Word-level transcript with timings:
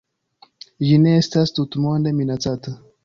Ĝi 0.87 0.97
ne 1.03 1.13
estas 1.17 1.53
tutmonde 1.59 2.15
minacata. 2.23 2.75